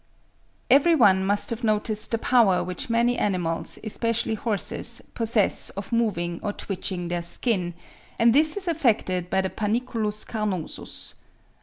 [0.71, 6.39] Every one must have noticed the power which many animals, especially horses, possess of moving
[6.41, 7.75] or twitching their skin;
[8.17, 11.13] and this is effected by the panniculus carnosus.